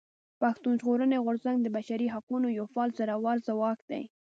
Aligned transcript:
پښتون 0.41 0.73
ژغورني 0.81 1.17
غورځنګ 1.25 1.57
د 1.61 1.67
بشري 1.75 2.07
حقونو 2.15 2.47
يو 2.57 2.65
فعال 2.73 2.89
زورور 2.97 3.37
ځواک 3.47 3.79
دی. 3.89 4.03